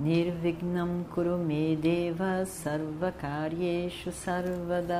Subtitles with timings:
[0.00, 4.96] Nirvignam Kurume Deva Sarvakaryeshu Sarvada.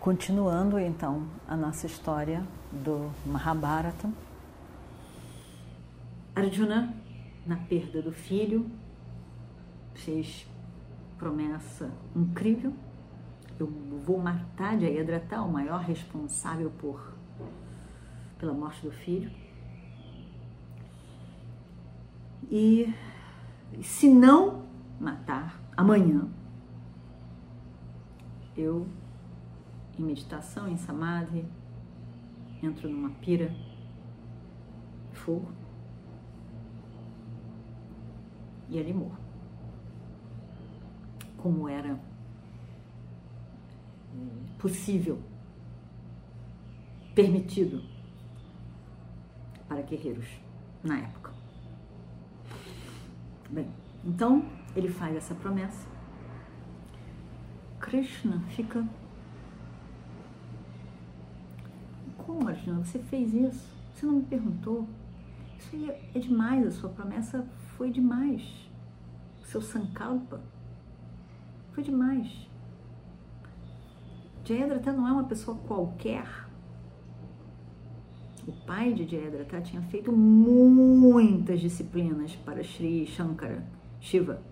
[0.00, 4.10] Continuando então a nossa história do Mahabharata,
[6.34, 6.94] Arjuna,
[7.46, 8.66] na perda do filho,
[9.96, 10.46] fez
[11.18, 12.72] promessa incrível:
[13.60, 13.66] eu
[14.02, 17.12] vou matar Jayadratha, o maior responsável por
[18.38, 19.43] pela morte do filho.
[22.56, 22.94] E
[23.82, 24.64] se não
[25.00, 26.28] matar amanhã,
[28.56, 28.86] eu,
[29.98, 31.44] em meditação, em samadhi,
[32.62, 33.52] entro numa pira
[35.12, 35.50] fogo
[38.68, 39.18] e ali morro.
[41.36, 41.98] Como era
[44.60, 45.20] possível,
[47.16, 47.82] permitido
[49.66, 50.28] para guerreiros
[50.84, 51.43] na época.
[53.50, 53.68] Bem,
[54.04, 55.86] então ele faz essa promessa.
[57.80, 58.86] Krishna fica.
[62.16, 62.84] Como, Arjuna?
[62.84, 63.74] Você fez isso?
[63.94, 64.88] Você não me perguntou?
[65.58, 68.42] Isso aí é demais, a sua promessa foi demais.
[69.42, 70.40] O seu sankalpa
[71.72, 72.48] foi demais.
[74.44, 76.26] Jayadratha não é uma pessoa qualquer.
[78.46, 83.64] O pai de Jayadratha tinha feito muitas disciplinas para Sri Shankara,
[84.00, 84.42] Shiva.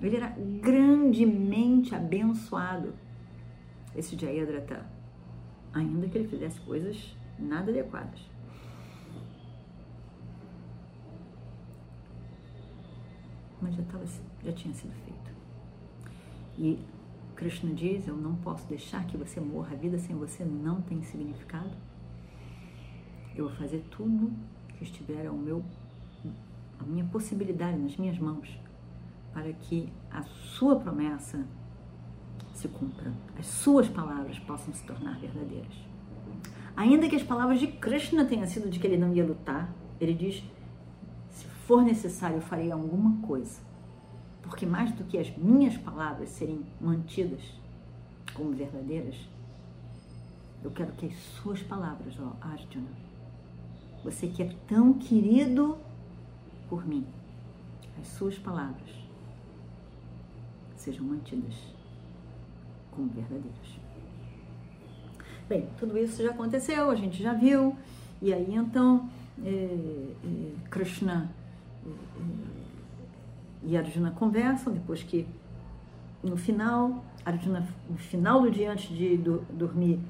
[0.00, 0.28] Ele era
[0.60, 2.94] grandemente abençoado,
[3.94, 4.84] esse Jayadratha,
[5.72, 8.20] ainda que ele fizesse coisas nada adequadas.
[13.60, 14.04] Mas já, tava,
[14.44, 15.30] já tinha sido feito.
[16.58, 16.78] E
[17.34, 19.72] Krishna diz: Eu não posso deixar que você morra.
[19.72, 21.70] A vida sem você não tem significado.
[23.36, 24.32] Eu vou fazer tudo
[24.76, 25.64] que estiver ao meu,
[26.78, 28.58] a minha possibilidade nas minhas mãos
[29.32, 31.44] para que a sua promessa
[32.54, 35.74] se cumpra, as suas palavras possam se tornar verdadeiras.
[36.76, 40.14] Ainda que as palavras de Krishna tenham sido de que ele não ia lutar, ele
[40.14, 40.44] diz:
[41.30, 43.60] se for necessário, eu farei alguma coisa
[44.44, 47.40] porque mais do que as minhas palavras serem mantidas
[48.34, 49.16] como verdadeiras,
[50.62, 52.90] eu quero que as suas palavras, ó Arjuna,
[54.04, 55.78] você que é tão querido
[56.68, 57.06] por mim,
[58.00, 58.90] as suas palavras
[60.76, 61.54] sejam mantidas
[62.90, 63.80] como verdadeiras.
[65.48, 67.74] Bem, tudo isso já aconteceu, a gente já viu,
[68.20, 69.08] e aí então
[69.42, 71.30] é, é, Krishna
[71.84, 71.90] é,
[73.62, 75.26] e Arjuna conversam, depois que
[76.22, 80.00] no final, Arjuna, no final do dia, antes de do, dormir,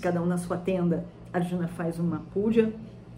[0.00, 2.72] cada um na sua tenda, Arjuna faz uma puja,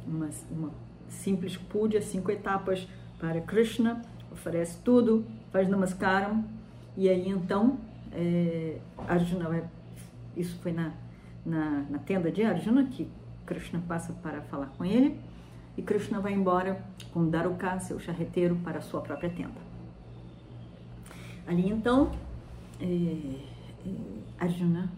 [0.07, 0.71] uma, uma
[1.09, 2.87] simples puja, cinco etapas
[3.19, 6.45] para Krishna, oferece tudo, faz namaskaram,
[6.97, 7.79] e aí então
[8.13, 9.65] é, Arjuna vai,
[10.37, 10.93] isso foi na,
[11.45, 13.09] na, na tenda de Arjuna, que
[13.47, 15.19] Krishna passa para falar com ele,
[15.77, 19.75] e Krishna vai embora com Daruka, seu charreteiro, para sua própria tenda.
[21.47, 22.11] Ali então,
[22.81, 23.35] é, é,
[24.39, 24.91] Arjuna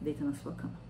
[0.00, 0.87] deita na sua cama.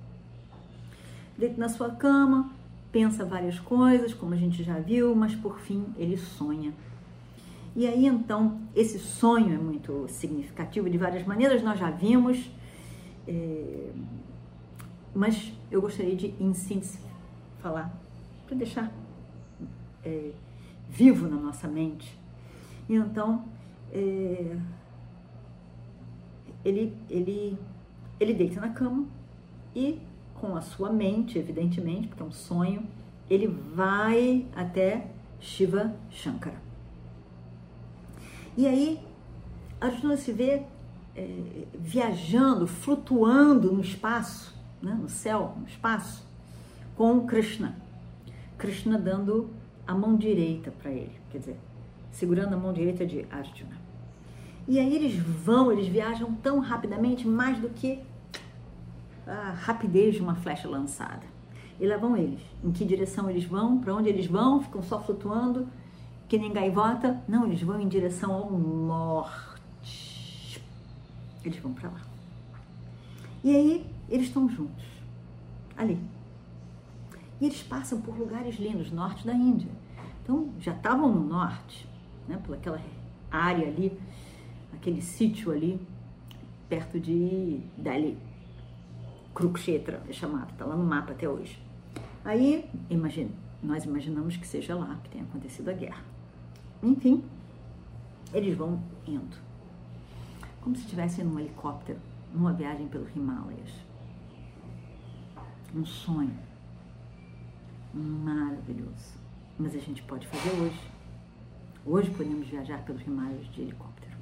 [1.38, 2.50] Deita na sua cama,
[2.90, 6.74] pensa várias coisas, como a gente já viu, mas por fim ele sonha.
[7.76, 12.50] E aí então, esse sonho é muito significativo de várias maneiras, nós já vimos,
[13.26, 13.90] é,
[15.14, 16.98] mas eu gostaria de, em síntese,
[17.60, 17.96] falar
[18.46, 18.92] para deixar
[20.04, 20.32] é,
[20.88, 22.18] vivo na nossa mente.
[22.88, 23.44] E então,
[23.92, 24.56] é,
[26.64, 27.56] ele, ele,
[28.18, 29.06] ele deita na cama
[29.74, 30.00] e,
[30.40, 32.86] com a sua mente, evidentemente, porque é um sonho,
[33.28, 35.06] ele vai até
[35.40, 36.60] Shiva Shankara.
[38.56, 39.00] E aí,
[39.80, 40.62] Arjuna se vê
[41.14, 46.26] é, viajando, flutuando no espaço, né, no céu, no espaço,
[46.96, 47.76] com Krishna.
[48.56, 49.50] Krishna dando
[49.86, 51.56] a mão direita para ele, quer dizer,
[52.10, 53.78] segurando a mão direita de Arjuna.
[54.66, 58.00] E aí eles vão, eles viajam tão rapidamente, mais do que
[59.28, 61.22] a rapidez de uma flecha lançada.
[61.78, 62.40] E lá vão eles.
[62.64, 65.68] Em que direção eles vão, para onde eles vão, ficam só flutuando
[66.28, 67.20] que nem gaivota.
[67.26, 70.62] Não, eles vão em direção ao norte.
[71.44, 72.00] Eles vão para lá.
[73.42, 74.84] E aí eles estão juntos,
[75.76, 75.98] ali.
[77.40, 79.70] E eles passam por lugares lindos, norte da Índia.
[80.22, 81.88] Então já estavam no norte,
[82.26, 82.80] né, por aquela
[83.30, 83.98] área ali,
[84.74, 85.80] aquele sítio ali,
[86.68, 88.18] perto de Delhi.
[89.34, 91.60] Kurukshetra é chamado, está lá no mapa até hoje.
[92.24, 92.68] Aí,
[93.62, 96.02] nós imaginamos que seja lá que tenha acontecido a guerra.
[96.82, 97.24] Enfim,
[98.32, 99.36] eles vão indo.
[100.60, 101.98] Como se estivessem num helicóptero,
[102.34, 103.72] numa viagem pelos Himalayas.
[105.74, 106.36] Um sonho
[107.94, 109.18] maravilhoso.
[109.58, 110.90] Mas a gente pode fazer hoje.
[111.86, 114.16] Hoje podemos viajar pelos Himalayas de helicóptero.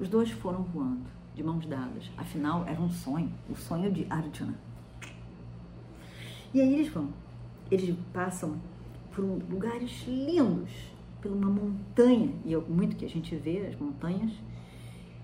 [0.00, 1.06] Os dois foram voando,
[1.38, 2.10] de mãos dadas.
[2.16, 4.54] Afinal, era um sonho, o sonho de Arjuna.
[6.52, 7.10] E aí eles vão.
[7.70, 8.60] Eles passam
[9.12, 10.70] por lugares lindos,
[11.22, 14.32] por uma montanha, e é muito que a gente vê as montanhas.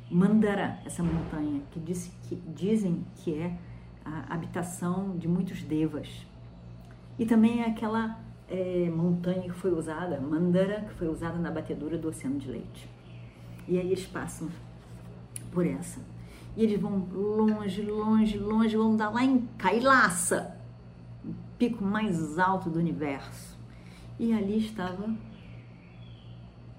[0.09, 3.59] Mandara, essa montanha, que, que dizem que é
[4.05, 6.09] a habitação de muitos devas.
[7.19, 11.99] E também é aquela é, montanha que foi usada, Mandara, que foi usada na batedura
[11.99, 12.89] do Oceano de Leite.
[13.67, 14.49] E aí eles passam
[15.55, 16.01] por essa.
[16.57, 20.57] E eles vão longe, longe, longe, vão dar lá em Kailasa,
[21.25, 23.57] o pico mais alto do universo.
[24.19, 25.15] E ali estava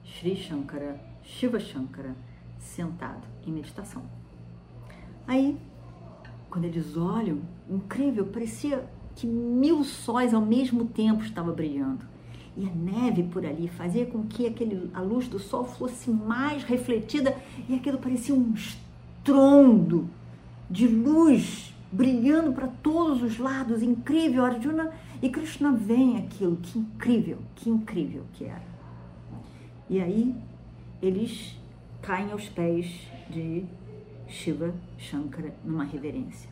[0.04, 2.16] Sri Shankara, Shiva Shankara,
[2.58, 4.04] sentado em meditação.
[5.28, 5.60] Aí,
[6.50, 12.06] quando eles olham, incrível, parecia que mil sóis ao mesmo tempo estava brilhando.
[12.58, 16.64] E a neve por ali fazia com que aquele, a luz do sol fosse mais
[16.64, 17.36] refletida
[17.68, 20.10] e aquilo parecia um estrondo
[20.70, 24.46] de luz brilhando para todos os lados, incrível.
[24.46, 24.92] Arjuna
[25.22, 28.64] e Krishna veem aquilo, que incrível, que incrível que era.
[29.90, 30.36] E aí
[31.02, 31.58] eles
[32.02, 33.66] caem aos pés de
[34.28, 36.50] Shiva Shankara numa reverência.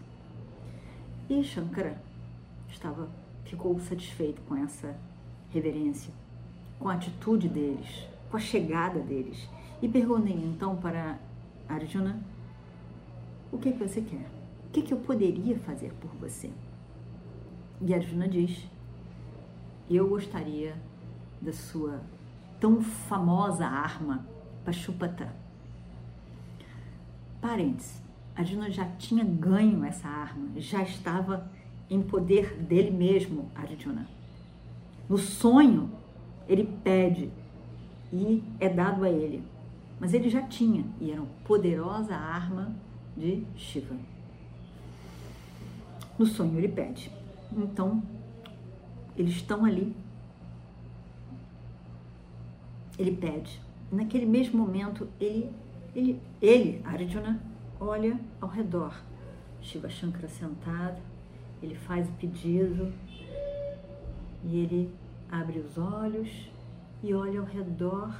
[1.29, 2.01] E Shankara
[2.69, 3.09] estava
[3.45, 4.95] ficou satisfeito com essa
[5.53, 6.11] reverência,
[6.79, 9.47] com a atitude deles, com a chegada deles.
[9.81, 11.19] E perguntei então para
[11.69, 12.19] Arjuna:
[13.51, 14.25] O que, que você quer?
[14.67, 16.49] O que, que eu poderia fazer por você?
[17.79, 18.67] E Arjuna diz:
[19.89, 20.75] Eu gostaria
[21.39, 22.01] da sua
[22.59, 24.25] tão famosa arma,
[24.65, 25.35] Pashupata.
[27.41, 28.01] Parênteses,
[28.35, 31.51] Arjuna já tinha ganho essa arma, já estava
[31.89, 34.07] em poder dele mesmo, Arjuna.
[35.09, 35.91] No sonho,
[36.47, 37.29] ele pede
[38.11, 39.43] e é dado a ele.
[39.99, 42.75] Mas ele já tinha e era uma poderosa arma
[43.15, 43.95] de Shiva.
[46.17, 47.11] No sonho ele pede.
[47.55, 48.03] Então,
[49.15, 49.95] eles estão ali.
[52.97, 53.61] Ele pede.
[53.91, 55.51] Naquele mesmo momento, ele,
[55.95, 57.41] ele, ele Arjuna,
[57.79, 59.01] olha ao redor.
[59.61, 61.01] Shiva Shankara sentado,
[61.61, 62.91] ele faz o pedido
[64.43, 64.93] e ele
[65.31, 66.51] abre os olhos
[67.01, 68.13] e olha ao redor.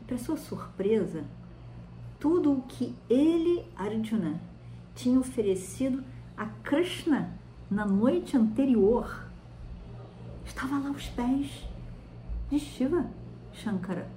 [0.00, 1.24] E para sua surpresa,
[2.18, 4.40] tudo o que ele, Arjuna,
[4.94, 6.04] tinha oferecido
[6.36, 7.32] a Krishna
[7.70, 9.30] na noite anterior
[10.44, 11.66] estava lá aos pés
[12.50, 13.06] de Shiva
[13.52, 14.08] Shankara.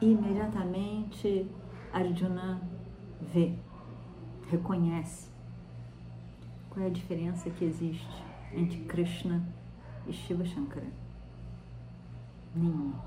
[0.00, 1.50] E imediatamente
[1.92, 2.60] Arjuna
[3.20, 3.54] vê
[4.50, 5.28] reconhece
[6.76, 9.42] qual é a diferença que existe entre Krishna
[10.06, 10.86] e Shiva Shankara.
[12.54, 13.02] Nenhuma.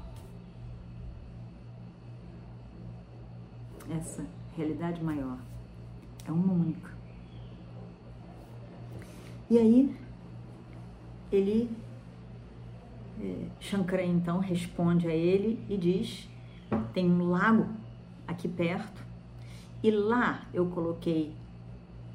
[3.92, 4.26] Essa
[4.58, 5.38] realidade maior
[6.26, 6.90] é uma única.
[9.52, 9.96] E aí,
[11.32, 11.70] ele,
[13.22, 16.28] é, Shankara então responde a ele e diz:
[16.92, 17.68] tem um lago
[18.28, 19.06] aqui perto
[19.84, 21.36] e lá eu coloquei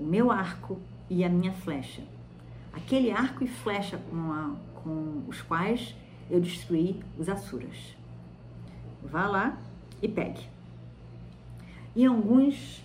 [0.01, 2.03] o meu arco e a minha flecha.
[2.73, 5.95] Aquele arco e flecha com, a, com os quais
[6.31, 7.97] eu destruí os Asuras.
[9.03, 9.59] Vá lá
[10.03, 10.43] e pegue.
[11.95, 12.85] E alguns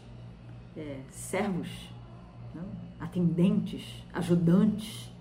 [0.78, 1.90] é, servos,
[2.54, 2.64] não?
[3.00, 5.12] atendentes, ajudantes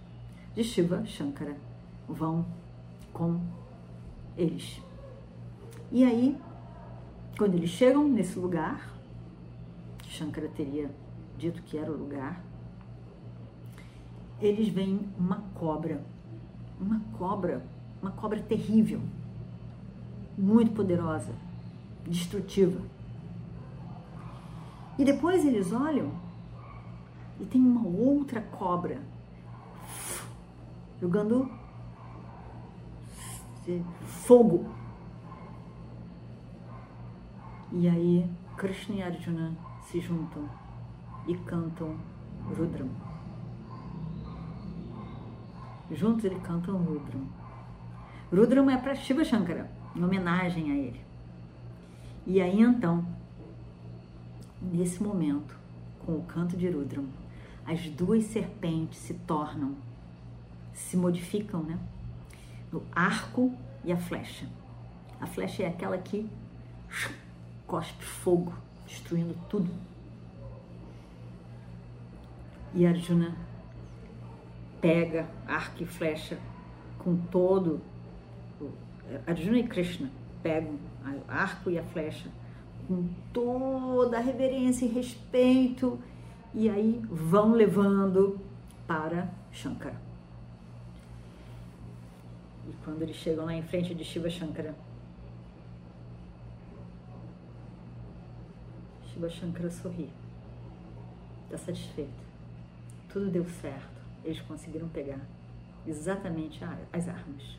[0.54, 1.56] de Shiva Shankara
[2.08, 2.44] vão
[3.12, 3.40] com
[4.36, 4.82] eles.
[5.90, 6.36] E aí,
[7.38, 8.94] quando eles chegam nesse lugar,
[10.06, 10.90] Shankara teria
[11.38, 12.42] dito que era o lugar,
[14.40, 16.04] eles veem uma cobra,
[16.80, 17.64] uma cobra,
[18.00, 19.00] uma cobra terrível,
[20.37, 21.33] muito poderosa,
[22.07, 22.80] destrutiva.
[24.99, 26.12] E depois eles olham
[27.40, 29.00] e tem uma outra cobra
[31.00, 31.50] jogando
[34.07, 34.66] fogo.
[37.71, 39.52] E aí Krishna e Arjuna
[39.83, 40.49] se juntam
[41.26, 41.97] e cantam
[42.57, 43.07] Rudram.
[45.90, 47.23] Juntos eles cantam Rudram.
[48.30, 51.00] Rudram é para Shiva Shankara, em homenagem a ele.
[52.26, 53.07] E aí então,
[54.61, 55.57] nesse momento,
[56.04, 57.07] com o canto de Rudram,
[57.66, 59.76] as duas serpentes se tornam,
[60.73, 61.78] se modificam, né?
[62.71, 64.47] No arco e a flecha.
[65.21, 66.30] A flecha é aquela que
[67.66, 68.52] cospe fogo,
[68.87, 69.71] destruindo tudo.
[72.75, 73.35] E Arjuna
[74.80, 76.38] pega arco e flecha
[76.99, 77.80] com todo.
[79.26, 80.11] Arjuna e Krishna
[80.42, 82.28] pegam o arco e a flecha
[82.87, 85.99] com toda a reverência e respeito
[86.54, 88.40] e aí vão levando
[88.87, 90.00] para Shankara.
[92.66, 94.75] E quando eles chegam lá em frente de Shiva Shankara,
[99.06, 100.11] Shiva Shankara sorri.
[101.44, 102.28] Está satisfeito.
[103.11, 103.97] Tudo deu certo.
[104.25, 105.20] Eles conseguiram pegar
[105.87, 106.60] exatamente
[106.92, 107.58] as armas.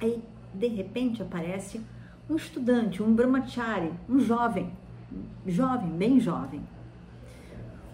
[0.00, 1.80] Aí, de repente, aparece
[2.28, 4.72] um estudante, um brahmachari, um jovem,
[5.46, 6.62] jovem, bem jovem.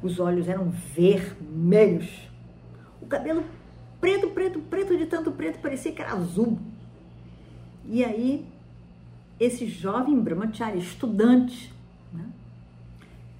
[0.02, 2.28] Os olhos eram vermelhos.
[3.02, 3.44] O cabelo
[4.00, 6.58] preto, preto, preto, de tanto preto, parecia que era azul.
[7.84, 8.46] E aí,
[9.38, 11.72] esse jovem brahmachari, estudante,
[12.12, 12.26] né,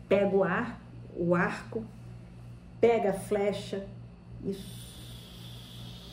[0.09, 0.81] pega o ar,
[1.17, 1.85] o arco,
[2.81, 3.87] pega a flecha
[4.45, 4.55] e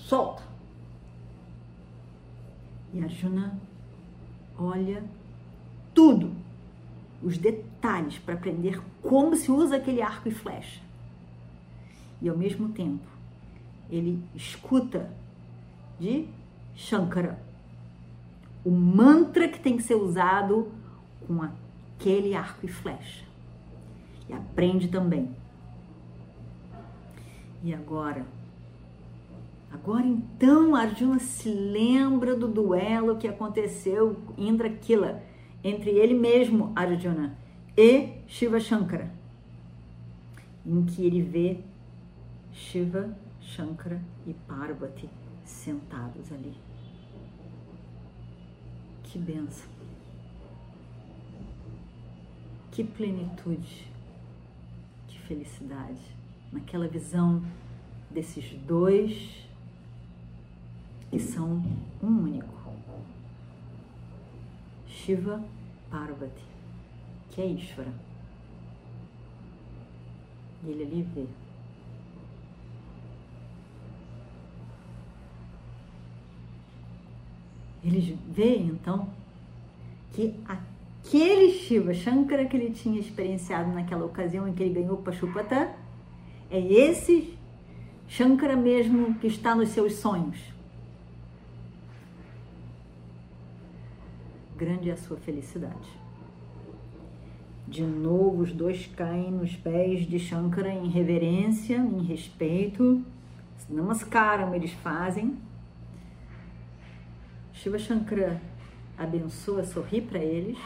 [0.06, 0.44] solta.
[2.94, 3.60] E Arjuna
[4.58, 5.04] olha
[5.94, 6.32] tudo,
[7.22, 10.82] os detalhes para aprender como se usa aquele arco e flecha.
[12.22, 13.08] E ao mesmo tempo,
[13.90, 15.12] ele escuta
[16.00, 16.28] de
[16.76, 17.40] Shankara
[18.68, 20.70] o mantra que tem que ser usado
[21.26, 23.24] com aquele arco e flecha.
[24.28, 25.30] E aprende também.
[27.68, 28.26] E agora?
[29.70, 35.22] Agora então Arjuna se lembra do duelo que aconteceu em Indrakila
[35.62, 37.38] entre ele mesmo, Arjuna,
[37.76, 39.12] e Shiva Shankara,
[40.66, 41.60] em que ele vê
[42.54, 45.10] Shiva, Shankara e Parvati
[45.44, 46.54] sentados ali.
[49.04, 49.68] Que benção!
[52.72, 53.92] Que plenitude!
[55.10, 56.16] Que felicidade!
[56.58, 57.44] Naquela visão
[58.10, 59.48] desses dois
[61.12, 61.64] que são
[62.02, 62.58] um único.
[64.88, 65.42] Shiva
[65.90, 66.44] Parvati,
[67.30, 67.94] que é Ishvara.
[70.64, 71.26] E ele ali vê.
[77.84, 79.08] Eles veem então
[80.12, 85.74] que aquele Shiva Shankara que ele tinha experienciado naquela ocasião em que ele ganhou Pashupata
[86.50, 87.38] é esse
[88.08, 90.58] Shankara mesmo que está nos seus sonhos.
[94.58, 95.88] grande é a sua felicidade.
[97.68, 103.06] De novo, os dois caem nos pés de Shankara em reverência, em respeito.
[103.70, 105.38] Namaskaram eles fazem.
[107.54, 108.42] Shiva Shankara
[108.98, 110.58] abençoa, sorri para eles.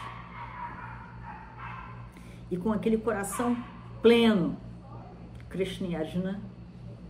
[2.50, 3.58] E com aquele coração
[4.02, 4.56] pleno,
[5.52, 6.42] Krishna e Arjuna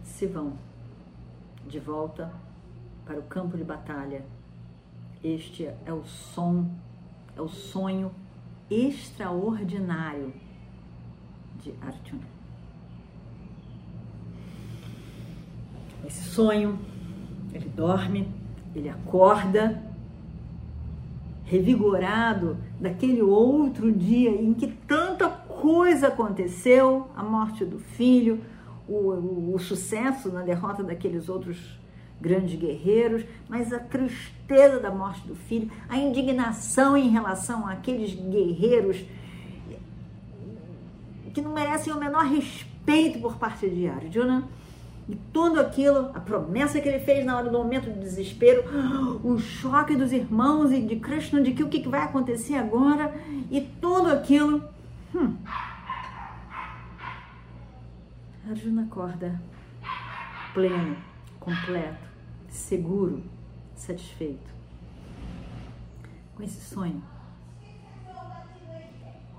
[0.03, 0.53] se vão
[1.67, 2.33] de volta
[3.05, 4.25] para o campo de batalha
[5.23, 6.67] este é o som,
[7.35, 8.11] é o sonho
[8.71, 10.33] extraordinário
[11.61, 12.25] de Arjuna.
[16.07, 16.79] Esse sonho,
[17.53, 18.27] ele dorme,
[18.73, 19.83] ele acorda,
[21.43, 25.10] revigorado daquele outro dia em que tanta
[25.61, 28.41] coisa aconteceu a morte do filho,
[28.87, 31.79] o, o, o sucesso na derrota daqueles outros
[32.19, 39.05] grandes guerreiros, mas a tristeza da morte do filho, a indignação em relação àqueles guerreiros
[41.31, 44.43] que não merecem o menor respeito por parte de Arjuna.
[45.07, 48.63] E tudo aquilo, a promessa que ele fez na hora do momento de desespero,
[49.23, 53.13] o choque dos irmãos e de Krishna de que o que vai acontecer agora,
[53.49, 54.63] e tudo aquilo.
[55.13, 55.37] Hum.
[58.49, 59.41] Arjuna acorda
[60.53, 60.97] pleno,
[61.39, 62.07] completo,
[62.49, 63.23] seguro,
[63.75, 64.49] satisfeito.
[66.35, 67.03] Com esse sonho,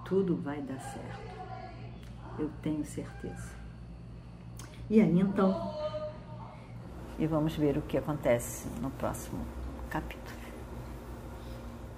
[0.04, 1.32] tudo vai dar certo.
[2.38, 3.50] Eu tenho certeza.
[4.90, 5.74] E aí então,
[7.18, 9.44] e vamos ver o que acontece no próximo
[9.88, 10.41] capítulo.